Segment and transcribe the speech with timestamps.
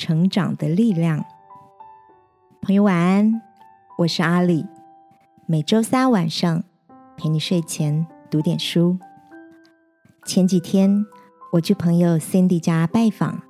[0.00, 1.22] 成长的力量。
[2.62, 3.42] 朋友晚安，
[3.98, 4.64] 我是阿里。
[5.44, 6.64] 每周三晚上
[7.18, 8.96] 陪你睡前读点书。
[10.24, 11.04] 前几天
[11.52, 13.42] 我去朋友 Cindy 家拜访，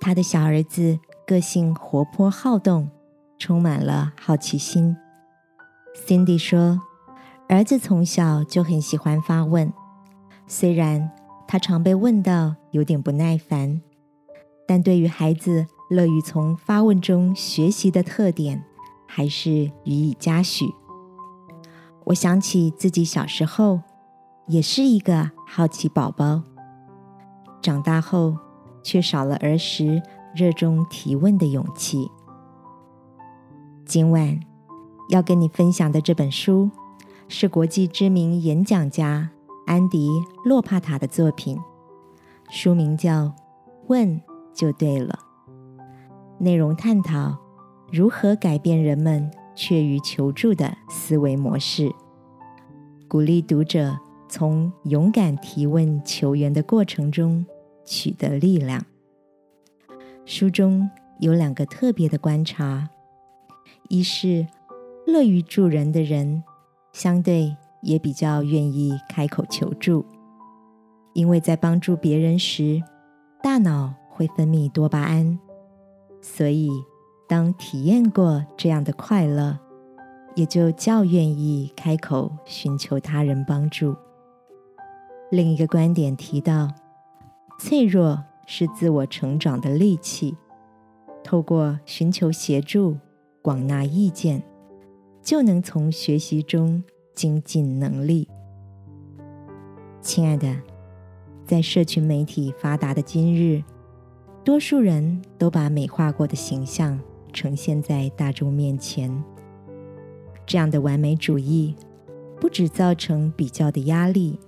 [0.00, 2.90] 他的小儿子个性活泼好动，
[3.38, 4.96] 充满了好奇心。
[5.94, 6.80] Cindy 说，
[7.48, 9.72] 儿子从小就很喜欢发问，
[10.48, 11.08] 虽然。
[11.50, 13.80] 他常被问到有点不耐烦，
[14.68, 18.62] 但对于孩子乐于从发问中学习的特点，
[19.06, 19.50] 还是
[19.84, 20.66] 予以嘉许。
[22.04, 23.80] 我想起自己小时候
[24.46, 26.42] 也是一个好奇宝宝，
[27.62, 28.36] 长大后
[28.82, 30.02] 却少了儿时
[30.36, 32.10] 热衷提问的勇气。
[33.86, 34.38] 今晚
[35.08, 36.70] 要跟你分享的这本书，
[37.26, 39.30] 是国际知名演讲家。
[39.66, 40.08] 安迪·
[40.44, 41.58] 洛帕塔的作品，
[42.48, 43.24] 书名叫
[43.86, 44.18] 《问
[44.58, 45.18] 就对了》，
[46.42, 47.38] 内容探讨
[47.92, 51.88] 如何改变人们怯于求助的思维模式，
[53.06, 53.96] 鼓励读者
[54.28, 57.46] 从勇敢提问求援的过程中
[57.84, 58.84] 取得力量。
[60.26, 62.88] 书中有两个特别的观察：
[63.88, 64.46] 一是
[65.06, 66.42] 乐于助人的人，
[66.92, 67.56] 相对。
[67.80, 70.04] 也比较愿意开口求助，
[71.12, 72.82] 因为在帮助别人时，
[73.40, 75.38] 大脑会分泌多巴胺，
[76.20, 76.68] 所以
[77.28, 79.56] 当体验过这样的快乐，
[80.34, 83.94] 也就较愿意开口寻求他人帮助。
[85.30, 86.68] 另一个观点提到，
[87.60, 90.36] 脆弱是自我成长的利器，
[91.22, 92.96] 透过寻求协助、
[93.40, 94.42] 广纳意见，
[95.22, 96.82] 就能从学习中。
[97.14, 98.28] 精进能力，
[100.00, 100.56] 亲爱的，
[101.44, 103.60] 在社群媒体发达的今日，
[104.48, 106.98] 多数人都把美化过的形象
[107.34, 109.22] 呈现在大众面前。
[110.46, 111.76] 这样的完美主义，
[112.40, 114.40] 不只造成比较的压力，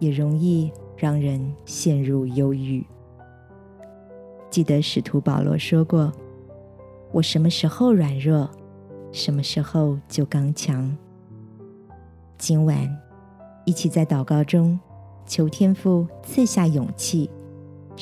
[0.00, 2.84] 也容易让人陷入忧郁。
[4.50, 6.12] 记得使徒保罗说过
[7.14, 8.50] ：“我什么时候软弱，
[9.12, 10.92] 什么时候就刚强。”
[12.36, 12.98] 今晚，
[13.64, 14.76] 一起在祷告中
[15.24, 17.30] 求天父赐下勇气，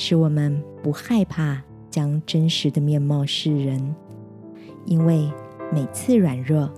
[0.01, 1.61] 使我们不害怕
[1.91, 3.97] 将真实的面貌示人，
[4.85, 5.29] 因为
[5.73, 6.73] 每次软弱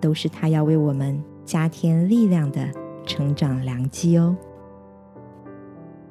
[0.00, 2.68] 都是他要为我们加添力量的
[3.04, 4.36] 成长良机哦。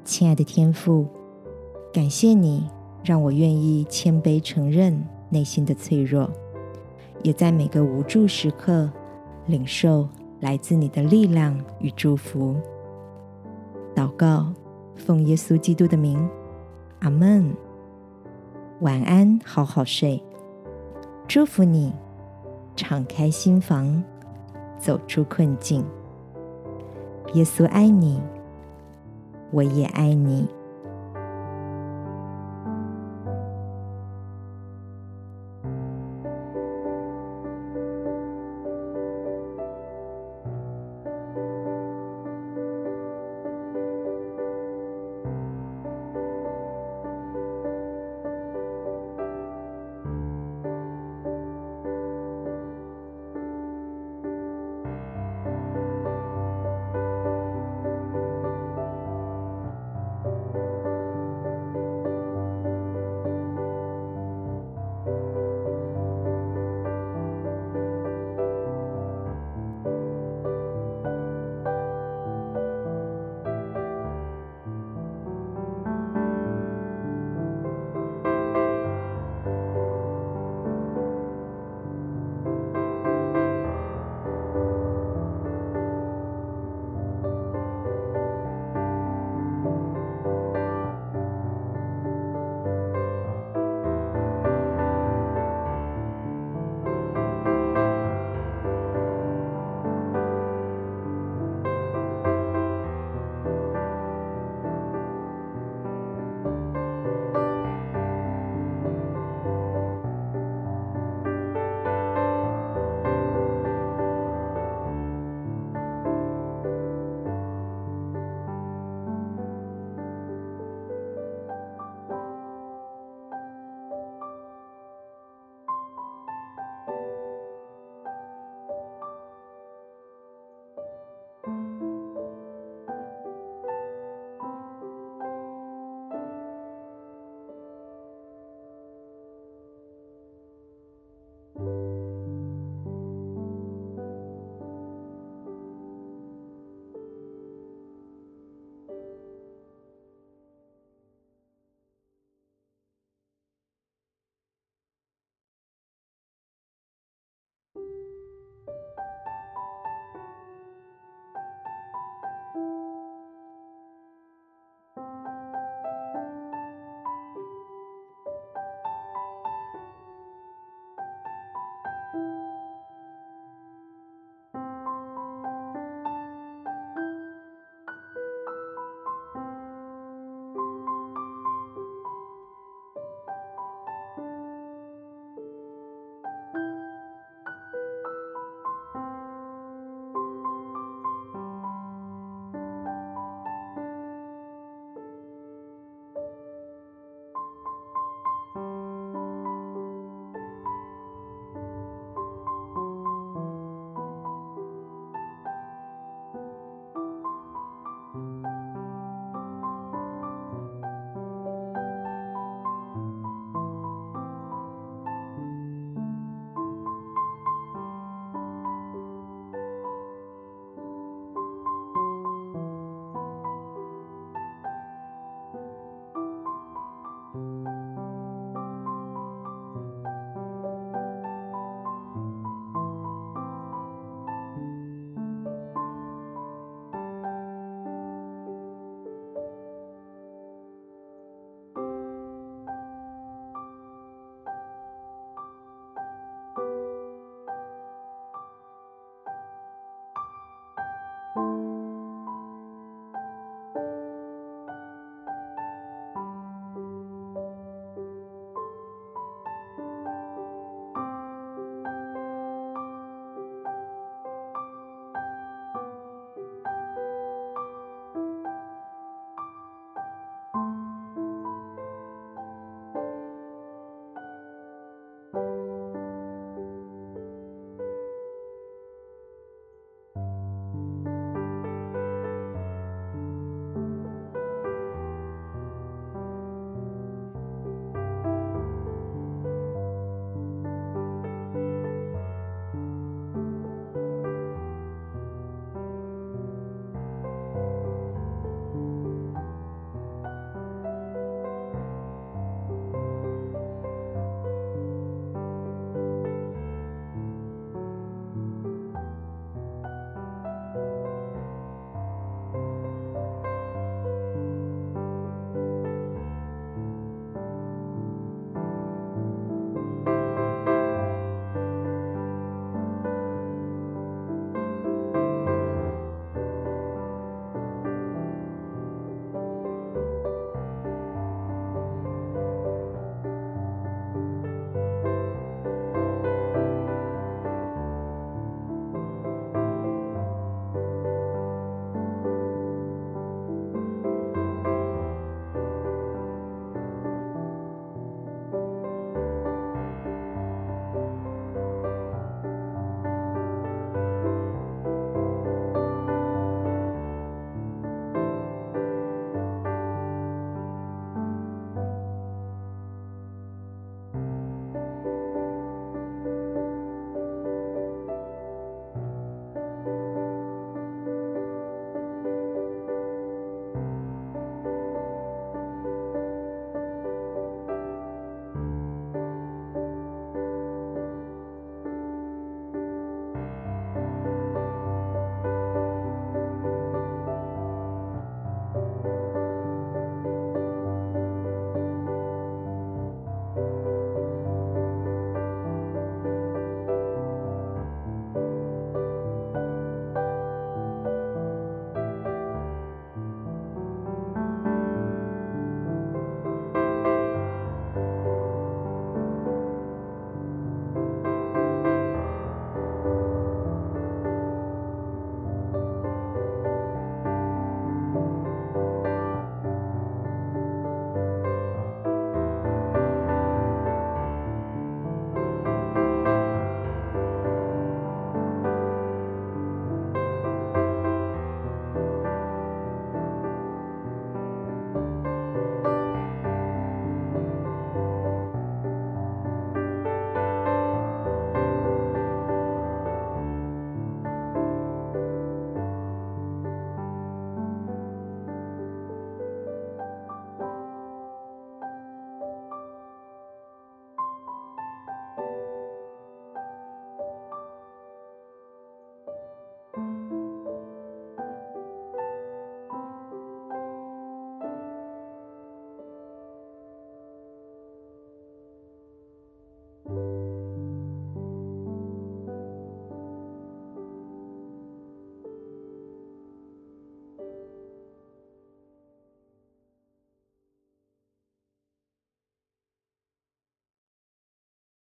[0.05, 1.05] 亲爱的天父，
[1.91, 2.69] 感谢你
[3.03, 4.97] 让我愿意谦卑承认
[5.29, 6.31] 内心的脆弱，
[7.21, 8.89] 也在每个无助时刻
[9.45, 10.07] 领受。
[10.39, 12.55] 来自你的力量与祝福，
[13.95, 14.53] 祷告，
[14.95, 16.29] 奉耶稣基督的名，
[17.05, 17.55] 阿门。
[18.81, 20.19] 晚安，好好睡。
[21.27, 21.93] 祝福你，
[22.75, 24.03] 敞开心房，
[24.79, 25.85] 走出困境。
[27.35, 28.19] 耶稣爱你，
[29.51, 30.47] 我也爱你。